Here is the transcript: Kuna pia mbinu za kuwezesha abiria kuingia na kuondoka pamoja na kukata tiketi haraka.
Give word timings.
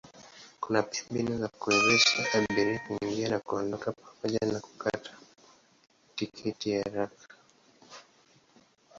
Kuna 0.59 0.83
pia 0.83 1.03
mbinu 1.11 1.37
za 1.37 1.47
kuwezesha 1.47 2.25
abiria 2.33 2.79
kuingia 2.79 3.29
na 3.29 3.39
kuondoka 3.39 3.91
pamoja 3.91 4.39
na 4.51 4.59
kukata 4.59 5.11
tiketi 6.15 6.73
haraka. 6.73 7.35